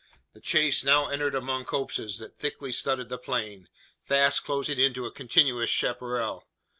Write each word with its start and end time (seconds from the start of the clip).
The 0.33 0.41
chase 0.41 0.83
now 0.83 1.09
entered 1.09 1.35
among 1.35 1.65
copses 1.65 2.17
that 2.17 2.35
thickly 2.35 2.71
studded 2.71 3.09
the 3.09 3.19
plain, 3.19 3.69
fast 4.03 4.43
closing 4.43 4.79
into 4.79 5.05
a 5.05 5.11
continuous 5.11 5.69
chapparal. 5.71 6.47